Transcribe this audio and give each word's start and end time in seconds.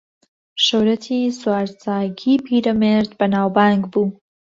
شۆرەتی 0.65 1.19
سوارچاکیی 1.39 2.43
پیرەمێرد 2.45 3.11
بەناوبانگ 3.19 3.81
بوو 3.91 4.07